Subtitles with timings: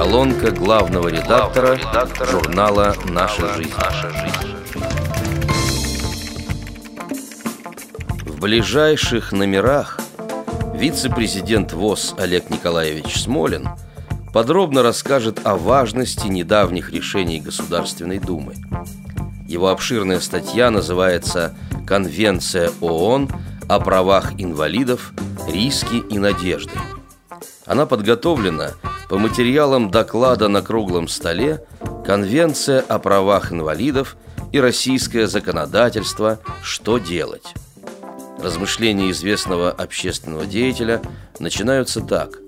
[0.00, 1.78] Колонка главного редактора,
[2.24, 2.96] журнала.
[3.04, 3.70] «Наша жизнь».
[8.24, 10.00] В ближайших номерах
[10.74, 13.68] вице-президент ВОЗ Олег Николаевич Смолин
[14.32, 18.54] подробно расскажет о важности недавних решений Государственной Думы.
[19.46, 21.54] Его обширная статья называется
[21.86, 23.28] «Конвенция ООН
[23.68, 25.12] о правах инвалидов.
[25.46, 26.78] Риски и надежды».
[27.66, 28.70] Она подготовлена
[29.10, 31.64] по материалам доклада на круглом столе
[32.06, 34.16] «Конвенция о правах инвалидов
[34.52, 36.38] и российское законодательство.
[36.62, 37.42] Что делать?».
[38.40, 41.02] Размышления известного общественного деятеля
[41.40, 42.38] начинаются так.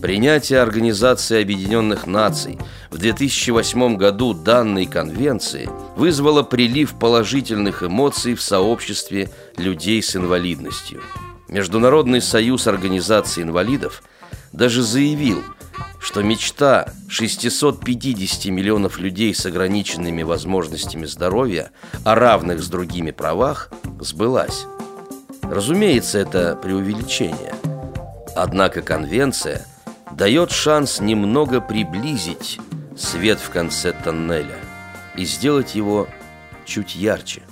[0.00, 2.58] Принятие Организации Объединенных Наций
[2.90, 11.02] в 2008 году данной конвенции вызвало прилив положительных эмоций в сообществе людей с инвалидностью.
[11.48, 14.02] Международный союз организаций инвалидов
[14.52, 15.42] даже заявил,
[16.00, 21.70] что мечта 650 миллионов людей с ограниченными возможностями здоровья
[22.04, 23.70] о равных с другими правах
[24.00, 24.66] сбылась.
[25.42, 27.54] Разумеется, это преувеличение.
[28.34, 29.66] Однако конвенция
[30.12, 32.58] дает шанс немного приблизить
[32.96, 34.58] свет в конце тоннеля
[35.16, 36.08] и сделать его
[36.64, 37.42] чуть ярче.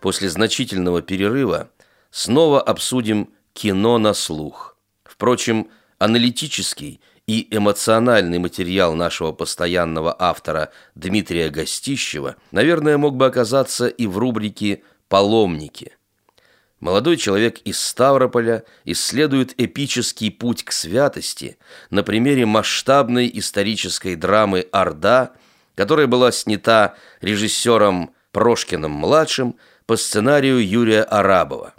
[0.00, 1.68] После значительного перерыва
[2.10, 4.75] снова обсудим кино на слух.
[5.16, 14.06] Впрочем, аналитический и эмоциональный материал нашего постоянного автора Дмитрия Гостищева, наверное, мог бы оказаться и
[14.06, 15.96] в рубрике «Паломники».
[16.80, 21.56] Молодой человек из Ставрополя исследует эпический путь к святости
[21.88, 25.32] на примере масштабной исторической драмы «Орда»,
[25.74, 29.56] которая была снята режиссером Прошкиным-младшим
[29.86, 31.72] по сценарию Юрия Арабова.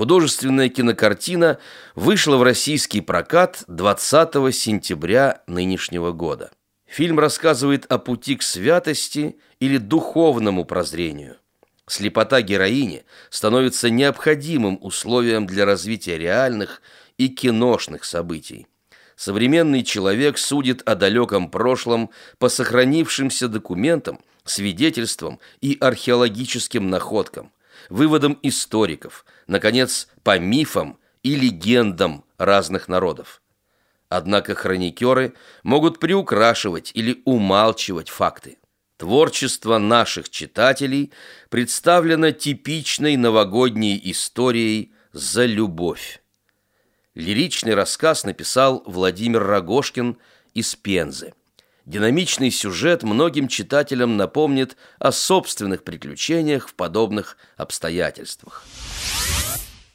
[0.00, 1.58] Художественная кинокартина
[1.94, 6.50] вышла в российский прокат 20 сентября нынешнего года.
[6.86, 11.36] Фильм рассказывает о пути к святости или духовному прозрению–
[11.86, 16.80] Слепота героини становится необходимым условием для развития реальных
[17.18, 18.68] и киношных событий.
[19.16, 22.08] Современный человек судит о далеком прошлом
[22.38, 27.52] по сохранившимся документам, свидетельствам и археологическим находкам,
[27.88, 33.42] выводам историков, наконец, по мифам и легендам разных народов.
[34.08, 38.58] Однако хроникеры могут приукрашивать или умалчивать факты.
[38.96, 41.12] Творчество наших читателей
[41.48, 46.22] представлено типичной новогодней историей «За любовь».
[47.14, 50.18] Лиричный рассказ написал Владимир Рогошкин
[50.54, 51.34] из Пензы.
[51.86, 58.64] Динамичный сюжет многим читателям напомнит о собственных приключениях в подобных обстоятельствах.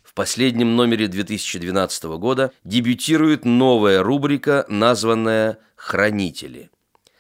[0.03, 6.69] В последнем номере 2012 года дебютирует новая рубрика, названная «Хранители».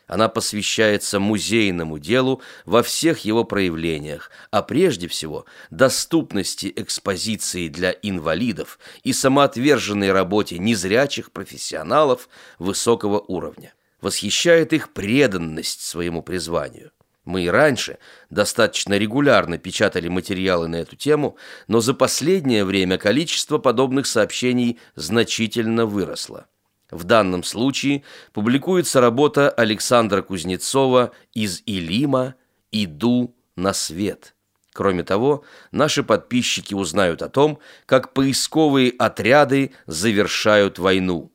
[0.07, 8.79] Она посвящается музейному делу во всех его проявлениях, а прежде всего доступности экспозиции для инвалидов
[9.03, 13.73] и самоотверженной работе незрячих профессионалов высокого уровня.
[14.01, 16.91] Восхищает их преданность своему призванию.
[17.25, 17.97] Мы и раньше
[18.29, 25.87] достаточно регулярно печатали материалы на эту тему, но за последнее время количество подобных сообщений значительно
[25.87, 26.45] выросло.
[26.91, 32.35] В данном случае публикуется работа Александра Кузнецова из Илима
[32.71, 34.35] «Иду на свет».
[34.71, 41.31] Кроме того, наши подписчики узнают о том, как поисковые отряды завершают войну.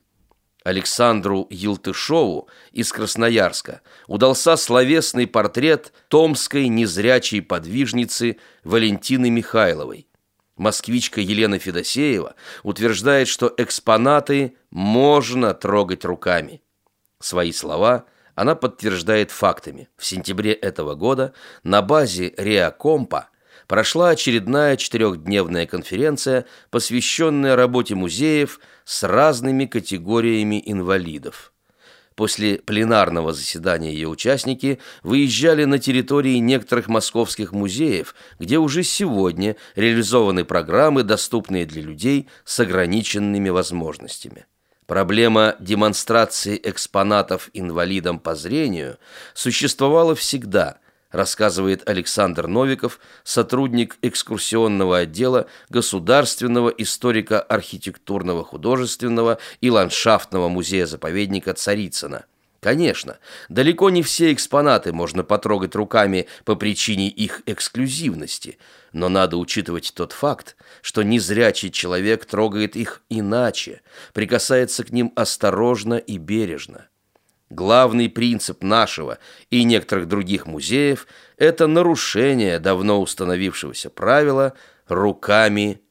[0.63, 10.07] Александру Елтышову из Красноярска удался словесный портрет томской незрячей подвижницы Валентины Михайловой.
[10.57, 16.61] Москвичка Елена Федосеева утверждает, что экспонаты можно трогать руками.
[17.19, 18.05] Свои слова
[18.35, 19.89] она подтверждает фактами.
[19.97, 21.33] В сентябре этого года
[21.63, 23.30] на базе Реакомпа
[23.71, 31.53] прошла очередная четырехдневная конференция, посвященная работе музеев с разными категориями инвалидов.
[32.15, 40.43] После пленарного заседания ее участники выезжали на территории некоторых московских музеев, где уже сегодня реализованы
[40.43, 44.47] программы, доступные для людей с ограниченными возможностями.
[44.85, 48.97] Проблема демонстрации экспонатов инвалидам по зрению
[49.33, 50.79] существовала всегда–
[51.11, 62.25] рассказывает Александр Новиков, сотрудник экскурсионного отдела Государственного историко-архитектурного художественного и ландшафтного музея-заповедника Царицына.
[62.61, 63.17] Конечно,
[63.49, 68.59] далеко не все экспонаты можно потрогать руками по причине их эксклюзивности,
[68.93, 73.81] но надо учитывать тот факт, что незрячий человек трогает их иначе,
[74.13, 76.90] прикасается к ним осторожно и бережно.
[77.51, 79.17] Главный принцип нашего
[79.49, 81.05] и некоторых других музеев–
[81.37, 84.53] это нарушение давно установившегося правила
[84.87, 85.81] «руками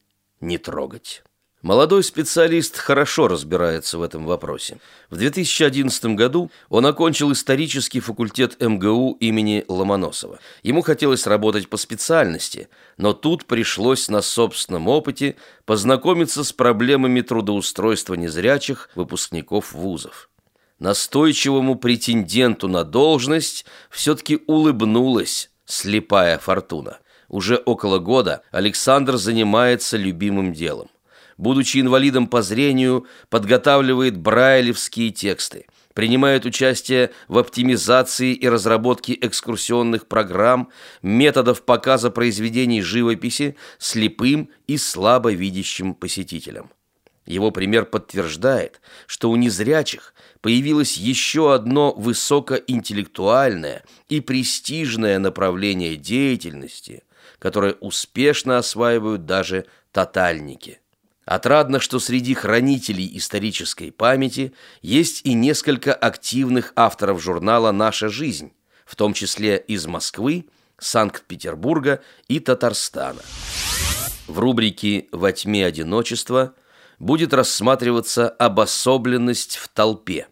[0.41, 1.23] не трогать».
[1.61, 4.79] Молодой специалист хорошо разбирается в этом вопросе.
[5.11, 10.39] В 2011 году он окончил исторический факультет МГУ имени Ломоносова.
[10.63, 15.37] Ему хотелось работать по специальности, но тут пришлось на собственном опыте
[15.67, 20.30] познакомиться с проблемами трудоустройства незрячих выпускников вузов.
[20.81, 26.99] Настойчивому претенденту на должность все-таки улыбнулась слепая фортуна.
[27.29, 30.89] Уже около года Александр занимается любимым делом
[31.41, 40.69] будучи инвалидом по зрению, подготавливает брайлевские тексты, принимает участие в оптимизации и разработке экскурсионных программ,
[41.03, 46.71] методов показа произведений живописи слепым и слабовидящим посетителям.
[47.31, 57.05] Его пример подтверждает, что у незрячих появилось еще одно высокоинтеллектуальное и престижное направление деятельности,
[57.39, 60.81] которое успешно осваивают даже тотальники.
[61.25, 68.53] Отрадно, что среди хранителей исторической памяти есть и несколько активных авторов журнала «Наша жизнь»,
[68.85, 70.47] в том числе из Москвы,
[70.79, 73.23] Санкт-Петербурга и Татарстана.
[74.27, 76.57] В рубрике «Во тьме одиночества»
[77.01, 80.29] будет рассматриваться обособленность в толпе.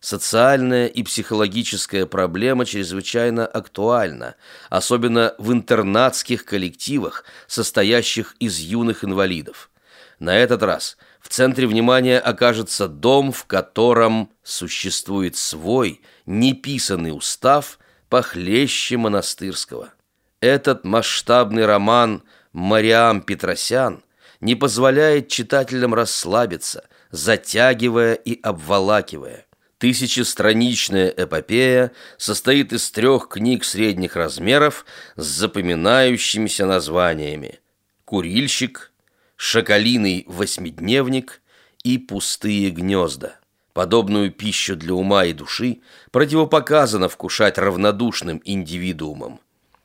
[0.00, 4.36] Социальная и психологическая проблема чрезвычайно актуальна,
[4.70, 9.70] особенно в интернатских коллективах, состоящих из юных инвалидов.
[10.18, 17.78] На этот раз в центре внимания окажется дом, в котором существует свой неписанный устав
[18.10, 19.94] похлеще монастырского.
[20.40, 22.22] Этот масштабный роман
[22.52, 24.04] Мариам Петросян
[24.40, 29.46] не позволяет читателям расслабиться, затягивая и обволакивая.
[29.78, 34.86] Тысячестраничная эпопея состоит из трех книг средних размеров
[35.16, 37.60] с запоминающимися названиями
[38.04, 38.92] «Курильщик»,
[39.36, 41.42] шакалиный восьмидневник
[41.82, 43.36] и пустые гнезда.
[43.72, 45.80] Подобную пищу для ума и души
[46.12, 49.40] противопоказано вкушать равнодушным индивидуумам.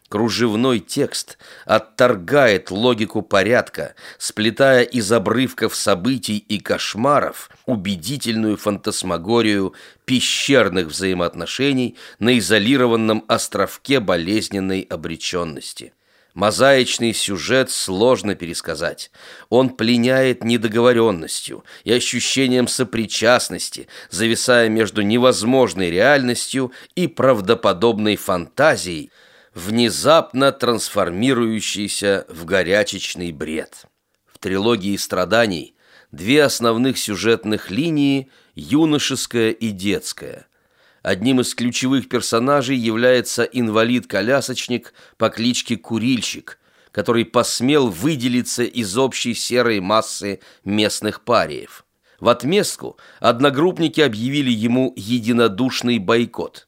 [0.10, 9.76] Кружевной текст отторгает логику порядка, сплетая из обрывков событий и кошмаров убедительную фантасмагорию
[10.06, 15.94] пещерных взаимоотношений на изолированном островке болезненной обреченности.
[16.34, 19.12] Мозаичный сюжет сложно пересказать.
[19.50, 29.12] Он пленяет недоговоренностью и ощущением сопричастности, зависая между невозможной реальностью и правдоподобной фантазией,
[29.60, 33.86] внезапно трансформирующейся в горячечный бред.
[34.26, 35.76] В трилогии страданий
[36.12, 40.46] две основных сюжетных линии– юношеская и детская–
[41.02, 46.60] Одним из ключевых персонажей является инвалид-колясочник по кличке Курильщик,
[46.92, 51.86] который посмел выделиться из общей серой массы местных париев.
[52.20, 56.68] В отместку одногруппники объявили ему единодушный бойкот.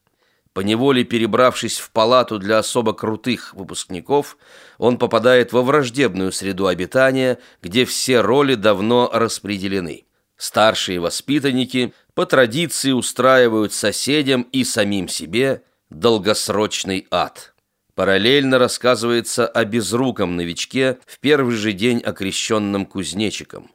[0.53, 4.37] Поневоле перебравшись в палату для особо крутых выпускников,
[4.77, 10.05] он попадает во враждебную среду обитания, где все роли давно распределены.
[10.35, 17.53] Старшие воспитанники по традиции устраивают соседям и самим себе долгосрочный ад.
[17.95, 23.69] Параллельно рассказывается о безруком новичке в первый же день окрещенном кузнечиком.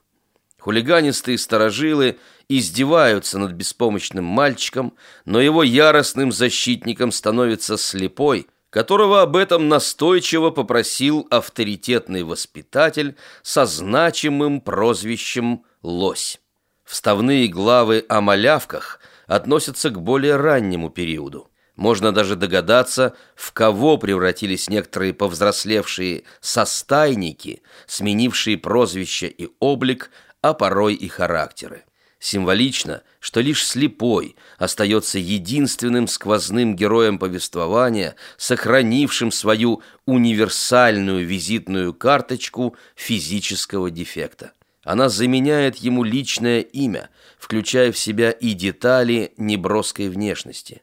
[0.66, 2.18] Хулиганистые сторожилы
[2.48, 4.94] издеваются над беспомощным мальчиком,
[5.24, 14.60] но его яростным защитником становится слепой, которого об этом настойчиво попросил авторитетный воспитатель со значимым
[14.60, 16.40] прозвищем «Лось».
[16.84, 21.48] Вставные главы о малявках относятся к более раннему периоду.
[21.76, 30.10] Можно даже догадаться, в кого превратились некоторые повзрослевшие состайники, сменившие прозвище и облик,
[30.48, 31.84] а порой и характеры.
[32.18, 43.90] Символично, что лишь слепой остается единственным сквозным героем повествования, сохранившим свою универсальную визитную карточку физического
[43.90, 44.52] дефекта.
[44.82, 50.82] Она заменяет ему личное имя, включая в себя и детали неброской внешности.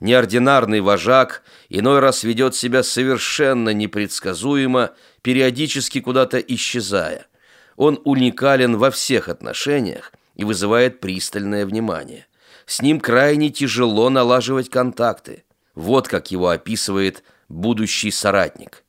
[0.00, 4.90] Неординарный вожак иной раз ведет себя совершенно непредсказуемо,
[5.22, 7.26] периодически куда-то исчезая.
[7.76, 12.26] Он уникален во всех отношениях и вызывает пристальное внимание.
[12.64, 15.44] с ним крайне тяжело налаживать контакты.
[15.76, 18.82] Вот как его описывает будущий соратник.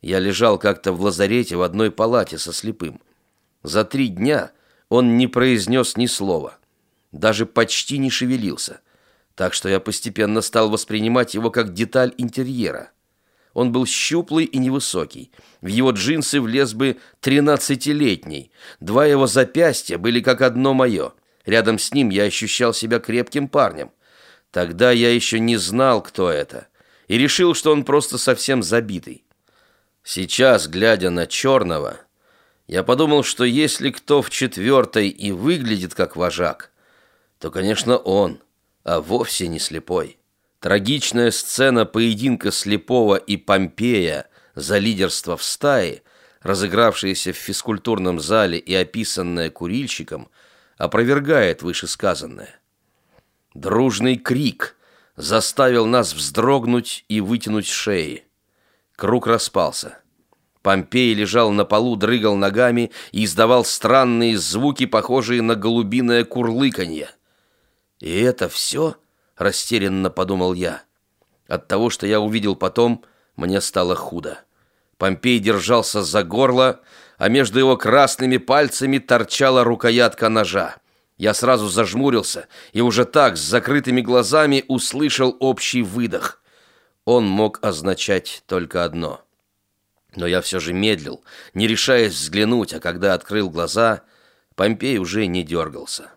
[0.00, 3.02] Я лежал как-то в лазарете в одной палате со слепым.
[3.62, 4.52] За три дня
[4.88, 6.56] он не произнес ни слова,
[7.12, 8.80] даже почти не шевелился,
[9.34, 12.92] так что я постепенно стал воспринимать его как деталь интерьера.
[13.56, 15.30] Он был щуплый и невысокий.
[15.62, 18.50] В его джинсы влез бы тринадцатилетний.
[18.80, 21.14] Два его запястья были как одно мое.
[21.46, 23.92] Рядом с ним я ощущал себя крепким парнем.
[24.50, 26.66] Тогда я еще не знал, кто это,
[27.08, 29.24] и решил, что он просто совсем забитый.
[30.04, 31.96] Сейчас, глядя на черного,
[32.66, 36.72] я подумал, что если кто в четвертой и выглядит как вожак,
[37.38, 38.38] то, конечно, он,
[38.84, 40.18] а вовсе не слепой.
[40.60, 46.02] Трагичная сцена поединка слепого и Помпея за лидерство в стае,
[46.40, 50.28] разыгравшаяся в физкультурном зале и описанная курильщиком,
[50.78, 52.58] опровергает вышесказанное.
[53.54, 54.76] Дружный крик
[55.16, 58.24] заставил нас вздрогнуть и вытянуть шеи.
[58.96, 59.98] Круг распался.
[60.62, 67.08] Помпей лежал на полу, дрыгал ногами и издавал странные звуки, похожие на голубиное курлыканье.
[68.00, 68.96] «И это все?»—
[69.36, 70.82] растерянно подумал я.
[71.48, 73.04] От того, что я увидел потом,
[73.36, 74.40] мне стало худо.
[74.98, 76.80] Помпей держался за горло,
[77.18, 80.76] а между его красными пальцами торчала рукоятка ножа.
[81.18, 86.42] Я сразу зажмурился и уже так, с закрытыми глазами, услышал общий выдох.
[87.04, 89.22] Он мог означать только одно.
[90.14, 91.22] Но я все же медлил,
[91.54, 94.02] не решаясь взглянуть, а когда открыл глаза,
[94.54, 96.10] Помпей уже не дергался.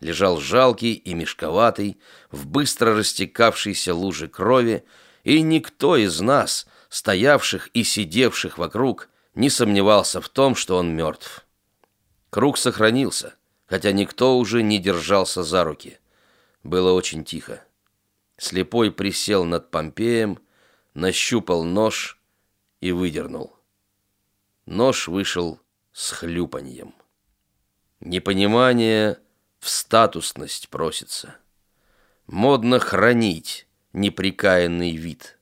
[0.00, 1.98] Лежал жалкий и мешковатый,
[2.30, 4.84] в быстро растекавшейся луже крови,
[5.24, 11.44] и никто из нас, стоявших и сидевших вокруг, не сомневался в том, что он мертв.
[12.30, 13.34] Круг сохранился
[13.70, 15.98] хотя никто уже не держался за руки.
[16.64, 17.64] Было очень тихо.
[18.36, 20.40] Слепой присел над Помпеем,
[20.92, 22.20] нащупал нож
[22.80, 23.56] и выдернул.
[24.66, 25.60] Нож вышел
[25.92, 26.94] с хлюпаньем.
[28.00, 29.20] Непонимание
[29.60, 31.36] в статусность просится.
[32.26, 35.38] Модно хранить неприкаянный вид.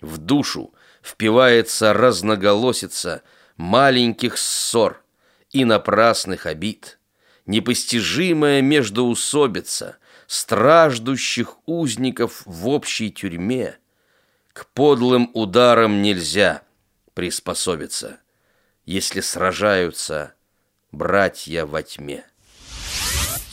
[0.00, 3.22] В душу впивается разноголосица
[3.56, 5.02] маленьких ссор
[5.50, 6.98] и напрасных обид
[7.46, 13.78] непостижимая междоусобица страждущих узников в общей тюрьме.
[14.52, 16.62] К подлым ударам нельзя
[17.14, 18.18] приспособиться,
[18.84, 20.34] если сражаются
[20.90, 22.24] братья во тьме.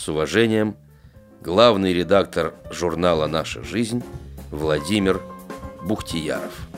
[0.03, 0.75] С уважением,
[1.39, 4.03] главный редактор журнала «Наша жизнь»
[4.51, 5.21] Владимир
[5.81, 6.72] Бухтияров.